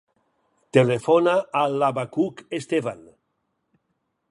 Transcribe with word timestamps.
Telefona 0.77 1.35
al 1.61 1.85
Abacuc 1.89 2.41
Estevan. 2.61 3.07